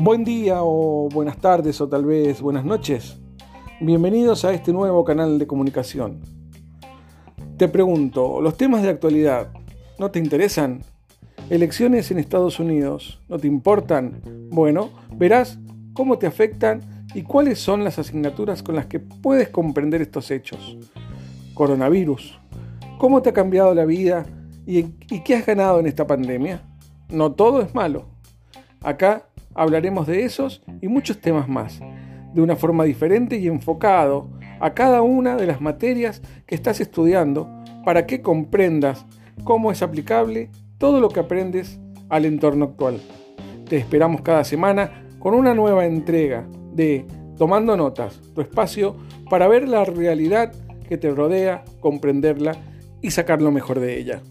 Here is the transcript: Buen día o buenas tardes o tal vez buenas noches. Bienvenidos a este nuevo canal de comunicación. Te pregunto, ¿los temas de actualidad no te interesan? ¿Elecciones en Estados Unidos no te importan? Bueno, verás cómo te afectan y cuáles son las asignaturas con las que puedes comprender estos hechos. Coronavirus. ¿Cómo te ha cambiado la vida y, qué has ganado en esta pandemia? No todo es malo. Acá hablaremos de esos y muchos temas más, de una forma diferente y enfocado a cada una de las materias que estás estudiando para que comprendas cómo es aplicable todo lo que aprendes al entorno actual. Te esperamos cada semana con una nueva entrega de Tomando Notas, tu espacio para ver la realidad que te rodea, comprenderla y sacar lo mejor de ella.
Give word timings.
Buen 0.00 0.22
día 0.22 0.62
o 0.62 1.08
buenas 1.08 1.38
tardes 1.38 1.80
o 1.80 1.88
tal 1.88 2.04
vez 2.04 2.40
buenas 2.40 2.64
noches. 2.64 3.18
Bienvenidos 3.80 4.44
a 4.44 4.52
este 4.52 4.72
nuevo 4.72 5.04
canal 5.04 5.40
de 5.40 5.48
comunicación. 5.48 6.20
Te 7.56 7.66
pregunto, 7.66 8.40
¿los 8.40 8.56
temas 8.56 8.84
de 8.84 8.90
actualidad 8.90 9.48
no 9.98 10.12
te 10.12 10.20
interesan? 10.20 10.84
¿Elecciones 11.50 12.12
en 12.12 12.20
Estados 12.20 12.60
Unidos 12.60 13.20
no 13.28 13.40
te 13.40 13.48
importan? 13.48 14.22
Bueno, 14.50 14.90
verás 15.16 15.58
cómo 15.94 16.16
te 16.16 16.28
afectan 16.28 17.04
y 17.12 17.22
cuáles 17.22 17.58
son 17.58 17.82
las 17.82 17.98
asignaturas 17.98 18.62
con 18.62 18.76
las 18.76 18.86
que 18.86 19.00
puedes 19.00 19.48
comprender 19.48 20.00
estos 20.00 20.30
hechos. 20.30 20.78
Coronavirus. 21.54 22.38
¿Cómo 22.98 23.20
te 23.20 23.30
ha 23.30 23.32
cambiado 23.32 23.74
la 23.74 23.84
vida 23.84 24.26
y, 24.64 24.84
qué 25.24 25.34
has 25.34 25.44
ganado 25.44 25.80
en 25.80 25.86
esta 25.88 26.06
pandemia? 26.06 26.62
No 27.08 27.32
todo 27.32 27.62
es 27.62 27.74
malo. 27.74 28.04
Acá 28.80 29.27
hablaremos 29.58 30.06
de 30.06 30.24
esos 30.24 30.62
y 30.80 30.88
muchos 30.88 31.20
temas 31.20 31.48
más, 31.48 31.80
de 32.32 32.40
una 32.40 32.56
forma 32.56 32.84
diferente 32.84 33.36
y 33.36 33.48
enfocado 33.48 34.30
a 34.60 34.72
cada 34.72 35.02
una 35.02 35.36
de 35.36 35.46
las 35.46 35.60
materias 35.60 36.22
que 36.46 36.54
estás 36.54 36.80
estudiando 36.80 37.48
para 37.84 38.06
que 38.06 38.22
comprendas 38.22 39.04
cómo 39.44 39.72
es 39.72 39.82
aplicable 39.82 40.50
todo 40.78 41.00
lo 41.00 41.08
que 41.08 41.20
aprendes 41.20 41.80
al 42.08 42.24
entorno 42.24 42.66
actual. 42.66 43.00
Te 43.68 43.76
esperamos 43.76 44.22
cada 44.22 44.44
semana 44.44 45.04
con 45.18 45.34
una 45.34 45.54
nueva 45.54 45.86
entrega 45.86 46.46
de 46.72 47.04
Tomando 47.36 47.76
Notas, 47.76 48.20
tu 48.34 48.40
espacio 48.40 48.96
para 49.28 49.48
ver 49.48 49.68
la 49.68 49.84
realidad 49.84 50.52
que 50.88 50.96
te 50.96 51.10
rodea, 51.10 51.64
comprenderla 51.80 52.56
y 53.02 53.10
sacar 53.10 53.42
lo 53.42 53.50
mejor 53.50 53.80
de 53.80 53.98
ella. 53.98 54.22